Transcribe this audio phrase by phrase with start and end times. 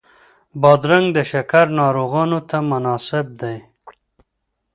[0.61, 3.57] بادرنګ د شکر ناروغانو ته مناسب دی.